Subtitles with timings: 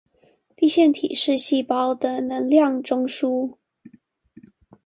[0.55, 3.55] 粒線體是細胞的能量中樞